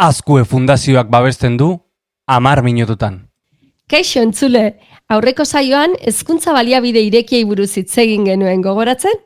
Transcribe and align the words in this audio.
Azkue 0.00 0.46
fundazioak 0.48 1.10
babesten 1.12 1.58
du 1.60 1.74
amar 2.26 2.62
minututan. 2.64 3.18
Kaixo 3.84 4.22
entzule, 4.24 4.78
aurreko 5.12 5.44
saioan 5.44 5.92
hezkuntza 6.00 6.54
baliabide 6.56 7.02
irekiei 7.04 7.42
buruz 7.44 7.74
hitz 7.76 7.98
egin 8.00 8.24
genuen 8.24 8.62
gogoratzen? 8.64 9.18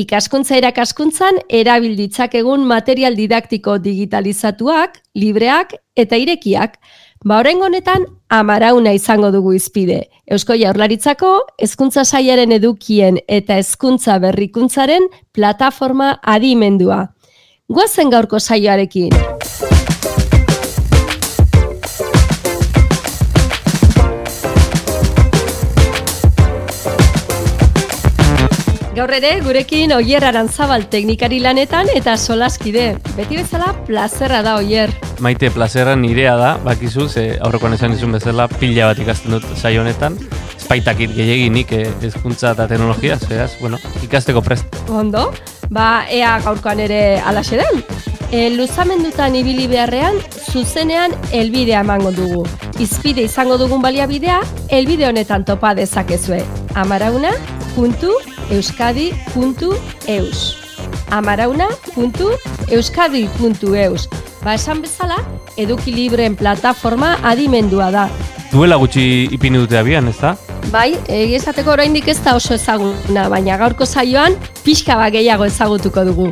Ikaskuntza 0.00 0.56
erakaskuntzan 0.56 1.42
erabil 1.60 1.98
ditzakegun 1.98 2.64
material 2.64 3.18
didaktiko 3.20 3.76
digitalizatuak, 3.84 4.96
libreak 5.12 5.76
eta 5.92 6.16
irekiak. 6.16 6.80
Ba 7.28 7.42
horrengo 7.42 7.68
honetan 7.68 8.08
amarauna 8.32 8.96
izango 8.96 9.28
dugu 9.30 9.52
izpide. 9.60 10.06
Eusko 10.24 10.56
Jaurlaritzako 10.56 11.34
hezkuntza 11.60 12.06
saiaren 12.08 12.56
edukien 12.56 13.20
eta 13.28 13.60
hezkuntza 13.60 14.16
berrikuntzaren 14.24 15.12
plataforma 15.36 16.14
adimendua. 16.22 17.10
Guazen 17.68 18.08
gaurko 18.08 18.40
saioarekin. 18.40 19.41
Gaur 28.92 29.08
ere, 29.16 29.38
gurekin 29.40 29.94
Oier 29.96 30.20
Arantzabal 30.28 30.82
teknikari 30.92 31.38
lanetan 31.40 31.88
eta 31.96 32.12
solaskide. 32.20 32.90
Beti 33.16 33.38
bezala, 33.38 33.70
plazerra 33.86 34.42
da 34.44 34.58
Oier. 34.60 34.90
Maite, 35.24 35.48
plazerra 35.50 35.94
nirea 35.96 36.34
da, 36.36 36.50
bakizu, 36.60 37.06
ze 37.08 37.22
aurrekoan 37.40 37.72
esan 37.72 37.94
izun 37.96 38.12
bezala, 38.12 38.50
pila 38.60 38.90
bat 38.90 38.98
ikasten 39.00 39.32
dut 39.32 39.46
saio 39.56 39.80
honetan. 39.80 40.18
Espaitakit 40.58 41.14
gehiaginik 41.16 41.72
eh, 41.72 41.86
hezkuntza 42.04 42.50
eta 42.52 42.66
teknologia, 42.68 43.16
zeraz, 43.16 43.54
bueno, 43.62 43.78
ikasteko 44.04 44.42
prest. 44.44 44.76
Ondo, 44.92 45.30
ba, 45.72 46.04
ea 46.12 46.34
gaurkoan 46.44 46.82
ere 46.84 47.00
alaxe 47.24 47.62
den. 47.62 47.80
E, 48.28 48.50
luzamendutan 48.52 49.38
ibili 49.40 49.70
beharrean, 49.72 50.20
zuzenean 50.52 51.16
elbidea 51.32 51.80
emango 51.80 52.12
dugu. 52.12 52.44
Izpide 52.80 53.24
izango 53.24 53.56
dugun 53.56 53.80
baliabidea, 53.80 54.42
elbide 54.68 55.08
honetan 55.08 55.48
topa 55.48 55.72
dezakezue. 55.80 56.42
Amarauna, 56.76 57.32
puntu, 57.72 58.12
euskadi.eus 58.52 60.40
amarauna.euskadi.eus 61.12 64.08
Ba 64.42 64.56
esan 64.58 64.80
bezala, 64.82 65.20
eduki 65.56 65.92
libreen 65.94 66.34
plataforma 66.34 67.14
adimendua 67.22 67.92
da. 67.94 68.08
Duela 68.50 68.74
gutxi 68.80 69.28
ipini 69.30 69.60
dute 69.62 69.78
abian, 69.78 70.08
ez 70.10 70.18
da? 70.18 70.34
Bai, 70.72 70.96
egizateko 71.06 71.70
oraindik 71.76 72.08
ez 72.10 72.18
da 72.24 72.34
oso 72.34 72.54
ezaguna, 72.58 73.28
baina 73.30 73.56
gaurko 73.60 73.86
saioan 73.86 74.34
pixka 74.64 74.96
bat 74.98 75.14
gehiago 75.14 75.46
ezagutuko 75.46 76.04
dugu. 76.10 76.26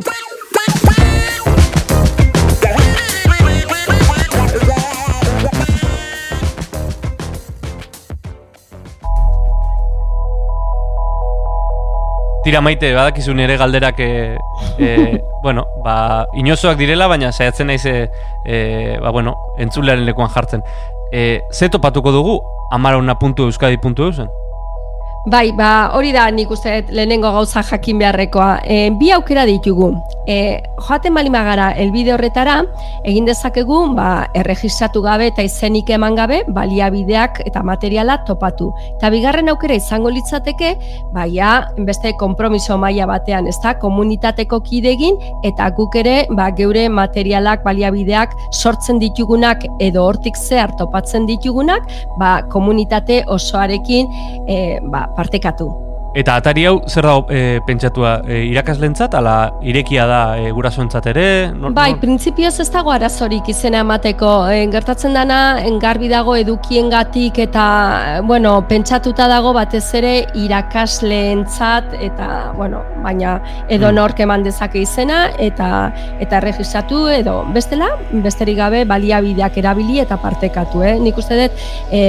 Tira 12.50 12.60
maite, 12.60 12.88
badakizu 12.90 13.30
nire 13.38 13.54
galderak 13.56 14.00
e, 14.00 14.36
e, 14.76 15.22
bueno, 15.44 15.68
ba, 15.84 16.26
inozoak 16.34 16.80
direla, 16.80 17.06
baina 17.06 17.30
saiatzen 17.30 17.68
naiz 17.70 17.84
e, 17.86 18.10
e, 18.42 18.98
ba, 18.98 19.12
bueno, 19.14 19.36
entzulearen 19.62 20.02
lekuan 20.02 20.32
jartzen. 20.34 20.64
E, 21.14 21.44
ze 21.54 21.68
topatuko 21.70 22.10
dugu 22.10 22.40
amarauna.euskadi.eusen? 22.74 24.34
Bai, 25.26 25.52
ba, 25.52 25.90
hori 25.92 26.14
da 26.16 26.22
nik 26.32 26.48
uste 26.48 26.78
lehenengo 26.96 27.28
gauza 27.28 27.60
jakin 27.60 27.98
beharrekoa. 28.00 28.62
E, 28.64 28.88
bi 28.96 29.10
aukera 29.12 29.42
ditugu. 29.44 29.90
E, 30.24 30.62
joaten 30.80 31.12
bali 31.12 31.28
magara 31.28 31.74
elbide 31.76 32.14
horretara, 32.14 32.54
egin 33.04 33.26
dezakegu, 33.28 33.82
ba, 33.98 34.30
erregistratu 34.40 35.02
gabe 35.04 35.26
eta 35.28 35.44
izenik 35.44 35.90
eman 35.92 36.16
gabe, 36.16 36.38
baliabideak 36.56 37.42
eta 37.44 37.60
materiala 37.60 38.16
topatu. 38.24 38.70
Eta 38.94 39.10
bigarren 39.12 39.52
aukera 39.52 39.76
izango 39.76 40.08
litzateke, 40.14 40.70
baia, 41.12 41.50
beste 41.76 42.14
kompromiso 42.16 42.78
maila 42.80 43.10
batean, 43.10 43.50
ez 43.50 43.58
da, 43.60 43.74
komunitateko 43.82 44.62
kidegin, 44.70 45.20
eta 45.44 45.68
guk 45.76 46.00
ere, 46.00 46.16
ba, 46.32 46.48
geure 46.56 46.86
materialak, 46.88 47.60
baliabideak 47.68 48.32
sortzen 48.54 49.02
ditugunak, 49.04 49.68
edo 49.84 50.08
hortik 50.08 50.40
zehar 50.40 50.72
topatzen 50.80 51.28
ditugunak, 51.28 51.92
ba, 52.16 52.38
komunitate 52.48 53.20
osoarekin, 53.28 54.08
e, 54.48 54.60
ba, 54.88 55.09
partekatu. 55.16 55.89
Eta 56.10 56.34
atari 56.40 56.64
hau 56.66 56.80
zer 56.90 57.06
da 57.06 57.12
e, 57.30 57.40
pentsatua 57.62 58.16
e, 58.26 58.40
irakaslentzat 58.50 59.12
ala 59.14 59.34
irekia 59.62 60.08
da 60.10 60.22
e, 60.34 60.48
gurasoentzat 60.50 61.04
ere? 61.12 61.26
Nor, 61.54 61.70
bai, 61.76 61.92
printzipioz 62.02 62.56
ez 62.64 62.66
dago 62.74 62.90
arazorik 62.90 63.46
izena 63.52 63.84
emateko. 63.84 64.30
E, 64.50 64.64
gertatzen 64.72 65.14
dana 65.14 65.60
engarbi 65.62 66.10
dago 66.10 66.34
edukiengatik 66.34 67.38
eta 67.46 67.66
bueno, 68.26 68.56
pentsatuta 68.66 69.28
dago 69.30 69.52
batez 69.54 69.84
ere 70.00 70.14
irakasleentzat 70.34 71.94
eta 72.00 72.30
bueno, 72.56 72.82
baina 73.04 73.36
edo 73.68 73.92
mm. 73.92 73.94
nork 74.00 74.24
eman 74.26 74.42
dezake 74.42 74.82
izena 74.82 75.20
eta 75.38 75.70
eta 76.18 76.40
erregistratu 76.42 77.04
edo 77.20 77.36
bestela, 77.54 77.92
besterik 78.10 78.58
gabe 78.58 78.82
baliabideak 78.82 79.62
erabili 79.62 80.02
eta 80.02 80.18
partekatu, 80.18 80.82
eh? 80.82 80.96
Nik 80.98 81.22
uste 81.22 81.38
dut 81.38 81.64
e, 81.94 82.02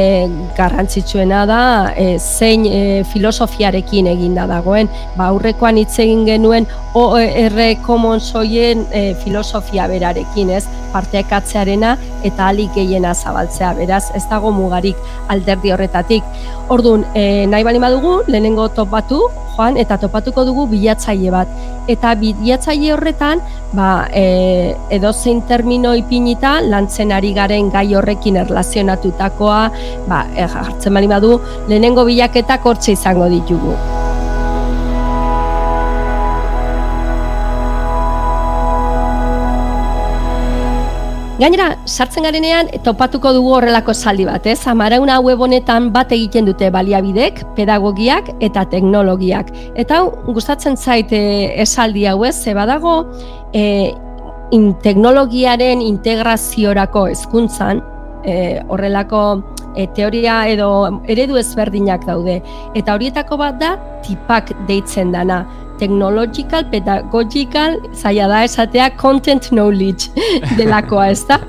garrantzitsuena 0.57 1.45
da 1.45 1.61
e, 1.93 2.17
zein 2.17 2.65
e, 2.65 2.83
filosofiarekin 3.13 3.90
ekin 3.91 4.07
eginda 4.07 4.47
dagoen. 4.47 4.89
Ba, 5.17 5.27
aurrekoan 5.31 5.77
hitz 5.81 5.99
egin 5.99 6.23
genuen 6.25 6.67
OR 6.95 7.57
Commons 7.85 8.31
hoien 8.35 8.85
e, 8.91 9.13
filosofia 9.23 9.87
berarekin, 9.91 10.49
ez? 10.55 10.65
Parteakatzearena 10.91 11.95
eta 12.27 12.49
alik 12.51 12.73
gehiena 12.75 13.13
zabaltzea, 13.13 13.73
beraz, 13.77 14.03
ez 14.17 14.23
dago 14.29 14.51
mugarik 14.55 14.97
alderdi 15.31 15.71
horretatik. 15.71 16.23
Ordun, 16.71 17.05
e, 17.15 17.45
nahi 17.47 17.63
bali 17.67 17.79
badugu, 17.83 18.21
lehenengo 18.27 18.67
topatu, 18.75 19.21
joan, 19.55 19.77
eta 19.77 19.97
topatuko 20.01 20.45
dugu 20.47 20.67
bilatzaile 20.71 21.31
bat. 21.33 21.55
Eta 21.91 22.13
bilatzaile 22.19 22.93
horretan, 22.95 23.41
ba, 23.77 24.07
e, 24.13 24.75
edo 24.89 25.13
zein 25.13 25.41
termino 25.47 25.95
ipinita, 25.97 26.59
lantzen 26.61 27.11
ari 27.11 27.33
garen 27.37 27.71
gai 27.73 27.87
horrekin 27.95 28.39
erlazionatutakoa, 28.45 29.63
ba, 30.07 30.23
e, 30.35 30.47
jartzen 30.47 30.93
bali 30.93 31.11
badu, 31.11 31.35
lehenengo 31.67 32.07
bilaketak 32.07 32.65
hortze 32.65 32.95
izango 32.97 33.27
ditugu. 33.31 33.75
Gainera, 41.41 41.71
sartzen 41.89 42.27
garenean 42.27 42.67
topatuko 42.85 43.31
dugu 43.33 43.55
horrelako 43.57 43.95
saldi 43.97 44.27
bat, 44.27 44.45
ez? 44.45 44.59
Amarauna 44.69 45.15
web 45.25 45.39
honetan 45.41 45.87
bat 45.95 46.11
egiten 46.13 46.45
dute 46.45 46.67
baliabidek, 46.69 47.39
pedagogiak 47.57 48.29
eta 48.45 48.67
teknologiak. 48.69 49.49
Eta 49.73 50.03
hau 50.03 50.35
gustatzen 50.35 50.77
zaite 50.77 51.21
esaldi 51.63 52.05
hau 52.11 52.19
ez, 52.29 52.35
ze 52.43 52.53
badago 52.53 52.93
e, 53.57 53.63
in, 54.53 54.67
teknologiaren 54.85 55.81
integraziorako 55.81 57.07
hezkuntzan, 57.15 57.81
e, 58.21 58.37
horrelako 58.69 59.23
e, 59.75 59.87
teoria 59.95 60.43
edo 60.51 60.69
eredu 61.07 61.39
ezberdinak 61.41 62.05
daude. 62.07 62.41
Eta 62.75 62.95
horietako 62.95 63.37
bat 63.41 63.59
da 63.61 63.75
tipak 64.05 64.53
deitzen 64.67 65.11
dana 65.15 65.45
technological, 65.81 66.67
pedagogical, 66.69 67.79
zaila 67.97 68.27
da 68.29 68.43
esatea 68.45 68.91
content 69.01 69.49
knowledge 69.49 70.11
delakoa, 70.59 71.09
ez 71.09 71.23
da? 71.25 71.39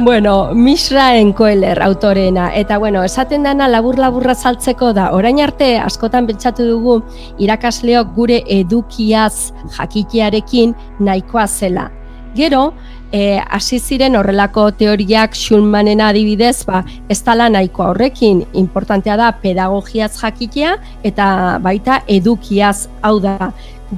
bueno, 0.00 0.50
Mishra 0.54 1.16
Enkoeler 1.20 1.80
autorena, 1.82 2.50
eta 2.54 2.78
bueno, 2.82 3.04
esaten 3.06 3.46
dana 3.46 3.68
labur-laburra 3.70 4.34
saltzeko 4.34 4.90
da, 4.96 5.12
orain 5.14 5.38
arte 5.40 5.76
askotan 5.78 6.26
pentsatu 6.26 6.66
dugu 6.72 6.98
irakasleok 7.38 8.10
gure 8.16 8.42
edukiaz 8.58 9.52
jakitearekin 9.78 10.74
nahikoa 10.98 11.46
zela. 11.46 11.86
Gero, 12.36 12.74
e, 13.12 13.38
hasi 13.38 13.78
ziren 13.78 14.16
horrelako 14.16 14.70
teoriak 14.78 15.34
Schulmanen 15.36 16.00
adibidez, 16.00 16.64
ba, 16.66 16.82
ez 17.08 17.20
tala 17.22 17.48
nahiko 17.52 17.90
horrekin, 17.90 18.44
importantea 18.54 19.16
da 19.16 19.30
pedagogiaz 19.42 20.14
jakitea 20.20 20.76
eta 21.06 21.26
baita 21.62 22.02
edukiaz 22.18 22.88
hau 23.02 23.18
da 23.20 23.52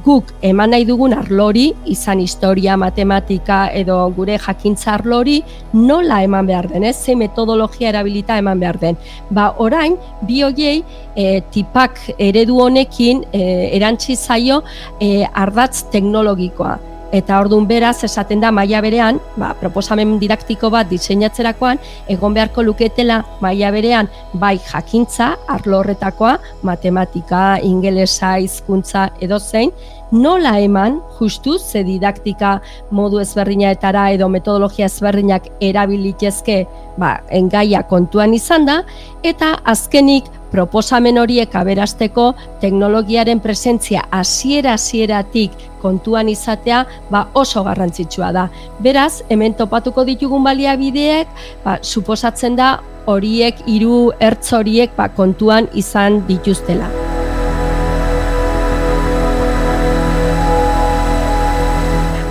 guk 0.04 0.32
eman 0.44 0.74
nahi 0.74 0.84
dugun 0.84 1.14
arlori, 1.16 1.70
izan 1.88 2.20
historia, 2.20 2.76
matematika 2.76 3.60
edo 3.72 3.96
gure 4.16 4.36
jakintza 4.38 4.92
arlori, 4.98 5.38
nola 5.72 6.20
eman 6.26 6.46
behar 6.46 6.68
den, 6.68 6.84
ez? 6.84 6.96
ze 6.96 7.14
metodologia 7.16 7.88
erabilita 7.88 8.36
eman 8.38 8.60
behar 8.60 8.78
den. 8.78 8.98
Ba, 9.30 9.54
orain, 9.58 9.96
bi 10.28 10.42
hoiei 10.44 10.82
e, 11.16 11.40
tipak 11.54 12.00
eredu 12.18 12.60
honekin 12.66 13.24
e, 13.32 13.42
erantzi 13.78 14.16
zaio 14.16 14.62
e, 15.00 15.24
ardatz 15.32 15.88
teknologikoa. 15.92 16.76
Eta 17.12 17.38
orduan 17.40 17.64
beraz 17.64 18.02
esaten 18.04 18.42
da 18.42 18.50
maila 18.52 18.82
berean, 18.84 19.18
ba, 19.40 19.54
proposamen 19.56 20.18
didaktiko 20.20 20.68
bat 20.70 20.90
diseinatzerakoan 20.90 21.80
egon 22.12 22.34
beharko 22.36 22.64
luketela 22.66 23.22
maila 23.40 23.70
berean 23.72 24.10
bai 24.34 24.58
jakintza 24.58 25.30
arlo 25.48 25.78
horretakoa, 25.80 26.36
matematika, 26.62 27.58
ingelesa, 27.64 28.36
hizkuntza 28.44 29.08
edo 29.24 29.38
zein, 29.38 29.72
nola 30.12 30.58
eman 30.60 31.00
justu 31.18 31.58
ze 31.58 31.82
didaktika 31.84 32.58
modu 32.90 33.20
ezberdinetara 33.20 34.10
edo 34.12 34.28
metodologia 34.28 34.86
ezberdinak 34.86 35.48
erabilitezke 35.60 36.64
ba, 37.00 37.18
engaia 37.32 37.82
kontuan 37.88 38.34
izan 38.36 38.68
da, 38.68 38.82
eta 39.24 39.54
azkenik 39.64 40.28
proposamen 40.52 41.18
horiek 41.20 41.54
aberasteko 41.54 42.32
teknologiaren 42.62 43.40
presentzia 43.40 44.04
hasiera 44.10 44.76
hasieratik 44.76 45.52
kontuan 45.82 46.28
izatea 46.28 46.84
ba 47.10 47.26
oso 47.34 47.64
garrantzitsua 47.64 48.32
da. 48.32 48.48
Beraz, 48.82 49.22
hemen 49.30 49.54
topatuko 49.54 50.04
ditugun 50.08 50.44
baliabideek, 50.44 51.28
ba, 51.64 51.78
suposatzen 51.82 52.56
da 52.58 52.78
horiek 53.06 53.60
hiru 53.66 54.08
ertz 54.20 54.52
horiek 54.52 54.96
ba, 54.96 55.08
kontuan 55.08 55.68
izan 55.74 56.22
dituztela. 56.28 56.88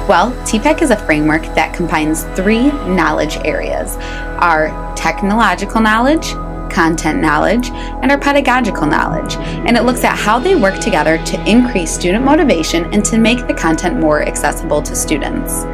Well, 0.08 0.32
TPEC 0.46 0.82
is 0.82 0.90
a 0.92 0.96
framework 0.96 1.44
that 1.56 1.74
combines 1.76 2.24
three 2.34 2.72
knowledge 2.88 3.36
areas 3.44 3.98
our 4.40 4.72
technological 4.96 5.82
knowledge, 5.82 6.32
content 6.78 7.18
knowledge, 7.28 7.72
and 8.02 8.12
our 8.12 8.20
pedagogical 8.28 8.88
knowledge. 8.94 9.34
And 9.66 9.74
it 9.80 9.84
looks 9.90 10.04
at 10.04 10.16
how 10.26 10.38
they 10.40 10.56
work 10.56 10.78
together 10.88 11.18
to 11.32 11.36
increase 11.56 11.92
student 12.00 12.24
motivation 12.32 12.86
and 12.94 13.04
to 13.12 13.18
make 13.28 13.48
the 13.48 13.58
content 13.66 14.00
more 14.06 14.20
accessible 14.32 14.82
to 14.90 14.94
students. 14.96 15.66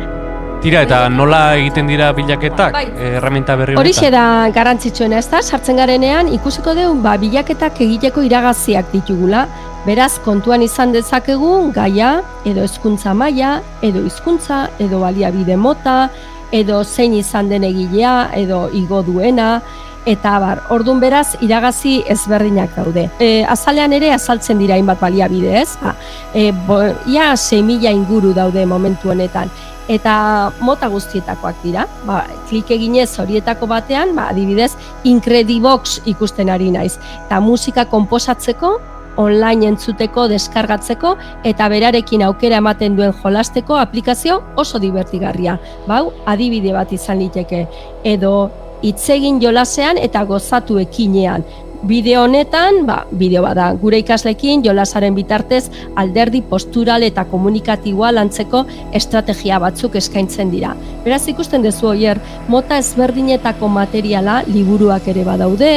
Tira, 0.63 0.85
eta 0.87 1.09
nola 1.11 1.41
egiten 1.59 1.89
dira 1.91 2.13
bilaketak, 2.15 2.71
bai. 2.71 2.85
herramienta 2.95 3.57
berri 3.59 3.75
honetan? 3.75 3.81
Horixe 3.81 4.11
da 4.15 4.27
garrantzitsuena, 4.55 5.19
ez 5.19 5.27
da? 5.27 5.41
Sartzen 5.43 5.81
garenean, 5.81 6.31
ikusiko 6.37 6.71
dugu, 6.77 6.95
ba, 7.03 7.17
bilaketak 7.19 7.83
egiteko 7.83 8.23
iragaziak 8.29 8.95
ditugula, 8.95 9.43
Beraz, 9.83 10.13
kontuan 10.23 10.61
izan 10.63 10.93
dezakegu 10.95 11.49
gaia, 11.75 12.21
edo 12.47 12.61
hezkuntza 12.63 13.11
maila, 13.19 13.57
edo 13.83 13.99
hizkuntza, 14.07 14.61
edo 14.79 15.01
baliabide 15.01 15.57
mota, 15.59 16.07
edo 16.55 16.77
zein 16.85 17.17
izan 17.17 17.49
den 17.51 17.65
egilea, 17.67 18.13
edo 18.39 18.69
igo 18.79 19.01
duena, 19.03 19.57
eta 20.05 20.37
bar, 20.39 20.63
ordun 20.73 20.99
beraz 20.99 21.35
iragazi 21.41 22.01
ezberdinak 22.09 22.75
daude. 22.75 23.07
E, 23.19 23.43
azalean 23.49 23.93
ere 23.93 24.11
azaltzen 24.13 24.59
dira 24.59 24.75
hainbat 24.75 24.99
baliabide, 24.99 25.53
ez? 25.61 25.77
Ba, 25.81 25.95
e, 26.33 26.51
bo, 26.67 26.81
ia 27.07 27.33
6.000 27.33 27.93
inguru 27.93 28.33
daude 28.33 28.65
momentu 28.65 29.13
honetan 29.13 29.51
eta 29.91 30.51
mota 30.63 30.87
guztietakoak 30.87 31.59
dira. 31.63 31.87
Ba, 32.07 32.23
klik 32.49 32.71
eginez 32.71 33.09
horietako 33.19 33.67
batean, 33.67 34.15
ba, 34.15 34.29
adibidez, 34.31 34.73
Incredibox 35.03 36.01
ikusten 36.09 36.49
ari 36.49 36.71
naiz. 36.71 36.95
Eta 37.25 37.41
musika 37.43 37.85
konposatzeko, 37.91 38.77
online 39.17 39.67
entzuteko, 39.69 40.25
deskargatzeko 40.31 41.13
eta 41.45 41.67
berarekin 41.69 42.23
aukera 42.25 42.57
ematen 42.63 42.95
duen 42.97 43.13
jolasteko 43.21 43.77
aplikazio 43.77 44.39
oso 44.57 44.79
divertigarria. 44.81 45.59
Bau, 45.87 46.07
adibide 46.25 46.73
bat 46.73 46.91
izan 46.95 47.21
liteke. 47.21 47.67
Edo 48.03 48.33
itzegin 48.83 49.41
jolasean 49.41 49.97
eta 49.97 50.23
gozatu 50.29 50.79
ekinean. 50.81 51.45
Bideo 51.83 52.21
honetan, 52.23 52.85
ba, 52.87 53.01
bideo 53.11 53.41
bada, 53.43 53.65
gure 53.75 53.97
ikaslekin 53.99 54.61
jolasaren 54.63 55.17
bitartez 55.17 55.65
alderdi 55.99 56.39
postural 56.47 57.03
eta 57.03 57.25
komunikatiboa 57.27 58.13
lantzeko 58.15 58.61
estrategia 58.95 59.59
batzuk 59.59 59.97
eskaintzen 59.99 60.51
dira. 60.53 60.77
Beraz 61.03 61.25
ikusten 61.27 61.65
duzu 61.65 61.89
oier, 61.91 62.21
mota 62.47 62.79
ezberdinetako 62.79 63.67
materiala 63.67 64.39
liburuak 64.47 65.11
ere 65.11 65.27
badaude 65.27 65.73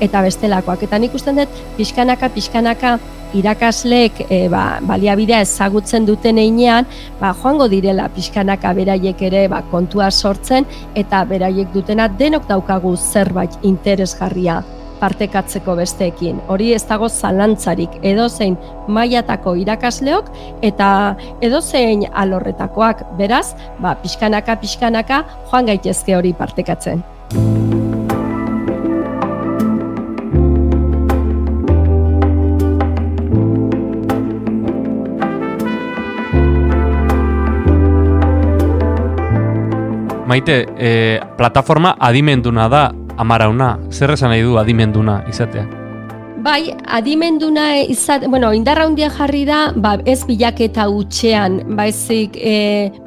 eta 0.00 0.24
bestelakoak. 0.24 0.88
Eta 0.88 0.96
nik 0.96 1.12
ikusten 1.12 1.42
dut, 1.42 1.62
pixkanaka, 1.76 2.32
pixkanaka, 2.32 2.96
irakasleek 3.36 4.24
e, 4.28 4.40
ba, 4.52 4.64
baliabidea 4.86 5.40
ezagutzen 5.44 6.06
duten 6.08 6.38
einean, 6.38 6.88
ba, 7.20 7.32
joango 7.42 7.68
direla 7.70 8.08
pixkanaka 8.14 8.72
beraiek 8.76 9.22
ere 9.30 9.46
ba, 9.52 9.62
kontua 9.70 10.10
sortzen 10.10 10.66
eta 10.94 11.24
beraiek 11.28 11.72
dutena 11.74 12.08
denok 12.08 12.48
daukagu 12.50 12.96
zerbait 12.96 13.56
interesgarria 13.62 14.60
partekatzeko 15.00 15.74
besteekin. 15.78 16.42
Hori 16.52 16.74
ez 16.76 16.82
dago 16.88 17.08
zalantzarik 17.08 17.96
edozein 18.06 18.58
mailatako 18.88 19.54
irakasleok 19.62 20.28
eta 20.66 20.90
edozein 21.40 22.04
alorretakoak. 22.12 23.06
Beraz, 23.20 23.48
ba, 23.80 23.96
pixkanaka, 24.02 24.60
pixkanaka, 24.60 25.24
joan 25.48 25.72
gaitezke 25.72 26.16
hori 26.18 26.36
partekatzen. 26.36 27.04
Maite, 40.30 40.68
e, 40.78 41.20
plataforma 41.36 41.96
adimenduna 41.98 42.68
da 42.70 42.84
amarauna, 43.18 43.72
zer 43.90 44.12
esan 44.14 44.30
nahi 44.30 44.44
du 44.46 44.60
adimenduna 44.60 45.24
izatea? 45.26 45.64
Bai, 46.40 46.70
adimenduna 46.86 47.64
izat, 47.82 48.22
bueno, 48.30 48.52
indarra 48.56 48.86
hundia 48.88 49.10
jarri 49.12 49.42
da, 49.44 49.58
ba, 49.76 49.96
ez 50.08 50.22
bilaketa 50.24 50.86
utxean, 50.88 51.58
baizik 51.76 52.38
e, 52.38 52.54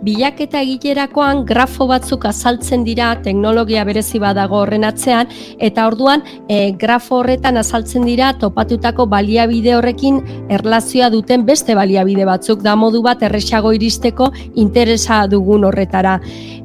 bilaketa 0.06 0.60
egiterakoan 0.62 1.46
grafo 1.48 1.88
batzuk 1.90 2.28
azaltzen 2.30 2.84
dira 2.86 3.14
teknologia 3.26 3.86
berezi 3.88 4.20
badago 4.22 4.60
horren 4.60 4.84
atzean, 4.86 5.32
eta 5.58 5.88
orduan 5.90 6.22
e, 6.46 6.76
grafo 6.78 7.22
horretan 7.24 7.58
azaltzen 7.58 8.06
dira 8.06 8.34
topatutako 8.38 9.08
baliabide 9.10 9.78
horrekin 9.80 10.20
erlazioa 10.54 11.10
duten 11.16 11.48
beste 11.48 11.74
baliabide 11.80 12.28
batzuk, 12.30 12.62
da 12.62 12.76
modu 12.76 13.02
bat 13.02 13.24
erresago 13.24 13.72
iristeko 13.74 14.30
interesa 14.68 15.24
dugun 15.32 15.66
horretara 15.72 16.20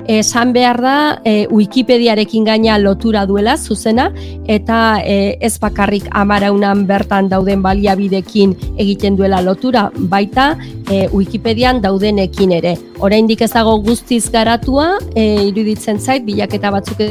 esan 0.08 0.52
behar 0.52 0.80
da 0.80 0.96
e, 1.24 1.46
Wikipediarekin 1.52 2.46
gaina 2.48 2.78
lotura 2.80 3.26
duela 3.28 3.56
zuzena 3.56 4.08
eta 4.48 5.00
e, 5.04 5.36
ez 5.40 5.58
bakarrik 5.60 6.08
amaraunan 6.10 6.86
bertan 6.88 7.28
dauden 7.28 7.62
baliabidekin 7.62 8.56
egiten 8.80 9.16
duela 9.20 9.42
lotura 9.44 9.90
baita 9.94 10.54
e, 10.90 11.06
Wikipedian 11.12 11.82
daudenekin 11.84 12.56
ere. 12.56 12.76
Oraindik 13.04 13.44
ez 13.44 13.52
dago 13.52 13.76
guztiz 13.84 14.24
garatua, 14.32 14.96
e, 15.14 15.44
iruditzen 15.52 16.00
zait 16.00 16.24
bilaketa 16.24 16.72
batzuk 16.72 17.04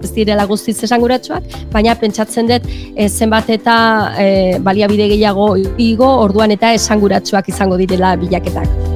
ez 0.00 0.12
direla 0.16 0.46
guztiz 0.48 0.78
esanguratsuak, 0.82 1.46
baina 1.72 1.94
pentsatzen 1.94 2.48
dut 2.50 2.66
e, 2.96 3.08
zenbat 3.08 3.50
eta 3.54 3.76
e, 4.18 4.30
baliabide 4.58 5.10
gehiago 5.14 5.52
igo 5.78 6.14
orduan 6.24 6.56
eta 6.56 6.74
esanguratsuak 6.74 7.52
izango 7.54 7.78
direla 7.80 8.16
bilaketak. 8.18 8.89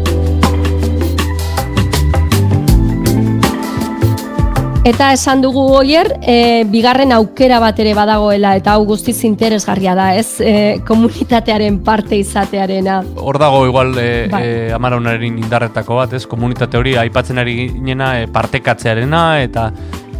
Eta 4.84 5.14
esan 5.16 5.40
dugu 5.40 5.62
oier, 5.78 6.10
e, 6.20 6.66
bigarren 6.68 7.14
aukera 7.16 7.56
bat 7.62 7.78
ere 7.80 7.94
badagoela 7.96 8.50
eta 8.58 8.74
hau 8.76 8.82
guztiz 8.84 9.16
interesgarria 9.24 9.94
da, 9.96 10.10
ez? 10.12 10.42
E, 10.44 10.52
komunitatearen 10.84 11.78
parte 11.86 12.18
izatearena. 12.20 12.98
Hor 13.16 13.40
dago 13.40 13.64
igual 13.64 13.96
e, 13.96 14.28
bai. 14.28 14.42
e, 14.44 14.70
amaraunaren 14.76 15.40
indarretako 15.40 16.02
bat, 16.02 16.12
ez? 16.20 16.26
Komunitate 16.28 16.76
hori 16.76 16.98
aipatzen 17.00 17.40
ari 17.40 17.56
ginena 17.72 18.18
e, 18.20 18.28
partekatzearena 18.28 19.26
eta 19.46 19.70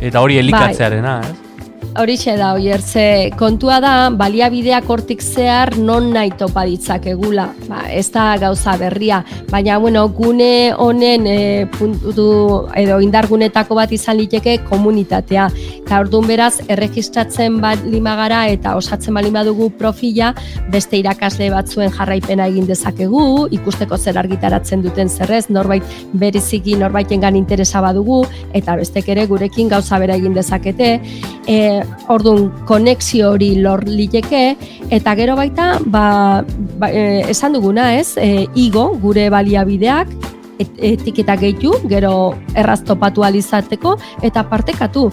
eta 0.01 0.25
hori 0.25 0.41
elikatzearena, 0.41 1.19
bai. 1.21 1.35
ez? 1.35 1.44
Horixe 1.95 2.33
da, 2.35 2.49
oier, 2.57 2.83
ze 2.83 3.31
kontua 3.39 3.77
da, 3.79 4.09
baliabideak 4.11 4.89
hortik 4.91 5.21
zehar 5.23 5.77
non 5.79 6.09
nahi 6.11 6.33
topa 6.35 6.65
ditzakegula. 6.67 7.45
Ba, 7.69 7.85
ez 7.95 8.09
da 8.11 8.25
gauza 8.43 8.73
berria, 8.81 9.21
baina, 9.53 9.77
bueno, 9.79 10.03
gune 10.11 10.73
honen 10.75 11.29
e, 11.31 11.37
puntu 11.71 12.25
edo 12.75 12.97
indargunetako 12.99 13.79
bat 13.79 13.95
izan 13.95 14.19
liteke 14.19 14.57
komunitatea. 14.67 15.45
Eta 15.85 16.01
orduan 16.03 16.27
beraz, 16.27 16.57
erregistratzen 16.67 17.61
bat 17.63 17.87
limagara 17.87 18.43
eta 18.51 18.75
osatzen 18.75 19.15
bali 19.15 19.31
badugu 19.31 19.71
profila, 19.79 20.33
beste 20.75 20.99
irakasle 20.99 21.53
batzuen 21.55 21.95
jarraipena 21.95 22.51
egin 22.51 22.67
dezakegu, 22.67 23.47
ikusteko 23.55 24.01
zer 24.03 24.19
argitaratzen 24.19 24.83
duten 24.83 25.07
zerrez, 25.07 25.45
norbait 25.47 25.95
beriziki 26.11 26.75
norbaitengan 26.83 27.39
interesa 27.39 27.85
badugu, 27.87 28.25
eta 28.51 28.75
bestek 28.83 29.15
ere 29.15 29.29
gurekin 29.31 29.71
gauza 29.71 30.03
bera 30.03 30.19
egin 30.19 30.35
dezakete. 30.35 30.93
E, 31.47 31.84
Orduan, 32.13 32.51
konexio 32.69 33.33
hori 33.35 33.55
lor 33.63 33.85
liteke 33.89 34.57
eta 34.95 35.15
gero 35.19 35.37
baita, 35.37 35.79
ba, 35.87 36.45
ba 36.79 36.91
e, 36.91 37.25
esan 37.31 37.57
duguna, 37.57 37.95
ez? 37.97 38.17
E, 38.21 38.47
igo 38.55 38.91
gure 39.03 39.29
baliabideak 39.33 40.13
etiketak 40.59 41.41
gehitu, 41.41 41.73
gero 41.91 42.35
erraz 42.55 42.83
topatu 42.87 43.25
alizateko 43.27 43.97
eta 44.23 44.45
partekatu. 44.51 45.09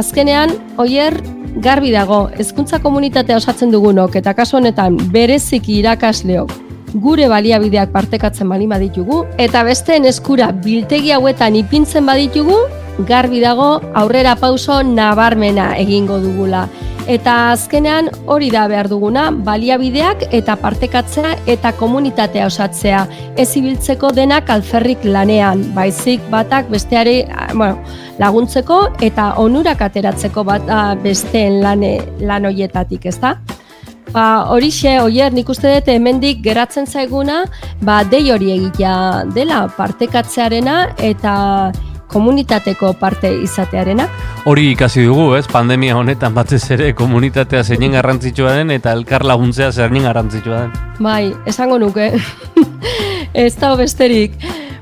Azkenean, 0.00 0.54
oier, 0.78 1.18
garbi 1.60 1.90
dago, 1.92 2.28
hezkuntza 2.38 2.78
komunitatea 2.80 3.36
osatzen 3.36 3.72
dugunok 3.74 4.16
eta 4.20 4.34
kasu 4.38 4.60
honetan 4.60 4.96
bereziki 5.12 5.80
irakasleok 5.82 6.70
gure 6.94 7.28
baliabideak 7.30 7.92
partekatzen 7.94 8.48
bali 8.50 8.66
baditugu 8.70 9.22
eta 9.38 9.62
besteen 9.66 10.06
eskura 10.10 10.50
biltegi 10.64 11.12
hauetan 11.14 11.56
ipintzen 11.60 12.06
baditugu, 12.06 12.56
garbi 13.06 13.40
dago 13.40 13.80
aurrera 13.94 14.36
pauso 14.36 14.82
nabarmena 14.82 15.74
egingo 15.78 16.18
dugula. 16.22 16.68
Eta 17.10 17.34
azkenean 17.50 18.10
hori 18.30 18.50
da 18.52 18.66
behar 18.70 18.86
duguna, 18.90 19.30
baliabideak 19.46 20.26
eta 20.36 20.54
partekatzea 20.60 21.32
eta 21.50 21.72
komunitatea 21.78 22.46
osatzea. 22.46 23.00
Ez 23.40 23.48
ibiltzeko 23.58 24.12
denak 24.14 24.50
alferrik 24.52 25.02
lanean, 25.04 25.64
baizik 25.74 26.22
batak 26.30 26.68
besteari 26.70 27.24
bueno, 27.54 27.80
laguntzeko 28.20 28.82
eta 29.02 29.32
onurak 29.42 29.82
ateratzeko 29.88 30.44
bat 30.44 30.70
besteen 31.02 31.58
lane, 31.64 31.96
lan 32.20 32.46
hoietatik, 32.46 33.08
ezta? 33.10 33.38
Ba, 34.10 34.46
horixe, 34.50 34.96
oier, 35.00 35.30
nik 35.32 35.48
uste 35.52 35.70
dut 35.70 35.88
hemendik 35.92 36.40
geratzen 36.42 36.86
zaiguna, 36.86 37.44
ba, 37.86 38.02
dei 38.02 38.24
hori 38.34 38.50
egitea 38.56 38.94
dela 39.34 39.64
partekatzearena 39.76 40.80
eta 40.98 41.34
komunitateko 42.12 42.92
parte 43.00 43.30
izatearena. 43.44 44.08
Hori 44.50 44.70
ikasi 44.74 45.04
dugu, 45.06 45.34
ez? 45.38 45.46
Pandemia 45.50 45.96
honetan 45.96 46.34
batez 46.34 46.62
ere 46.76 46.92
komunitatea 46.98 47.62
zeinen 47.64 47.96
garrantzitsua 47.98 48.56
den 48.58 48.74
eta 48.76 48.92
elkar 48.96 49.24
laguntzea 49.26 49.70
zeinen 49.72 50.08
garrantzitsua 50.08 50.64
den. 50.64 50.72
Bai, 51.00 51.32
esango 51.46 51.78
nuke. 51.78 52.12
ez 53.46 53.54
da 53.60 53.74
besterik. 53.78 54.36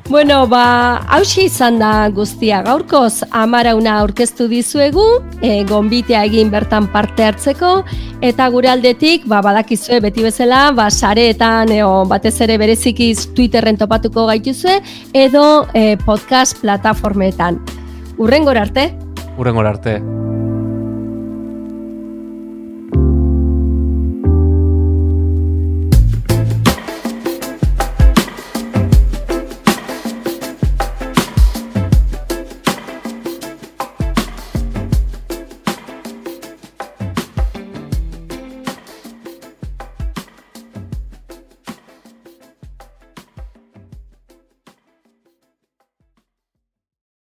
Bueno, 0.09 0.47
ba, 0.49 1.05
hausi 1.13 1.43
izan 1.51 1.77
da 1.83 2.09
guztia 2.09 2.63
gaurkoz, 2.65 3.27
amarauna 3.29 3.99
aurkeztu 4.01 4.47
dizuegu, 4.49 5.05
e, 5.45 5.67
gombitea 5.69 6.23
egin 6.25 6.49
bertan 6.49 6.87
parte 6.95 7.27
hartzeko, 7.27 7.83
eta 8.25 8.47
gure 8.49 8.71
aldetik, 8.73 9.27
ba, 9.29 9.43
badakizue 9.45 10.01
beti 10.01 10.25
bezala, 10.25 10.71
ba, 10.73 10.89
sareetan, 10.89 11.75
eo, 11.77 12.07
batez 12.09 12.39
ere 12.47 12.57
berezikiz 12.57 13.27
Twitterren 13.37 13.77
topatuko 13.77 14.25
gaituzue, 14.33 14.79
edo 15.13 15.67
e, 15.75 15.99
podcast 16.07 16.57
plataformetan. 16.65 17.61
Urrengor 18.17 18.57
arte? 18.57 18.89
Urrengor 19.37 19.69
arte. 19.69 20.01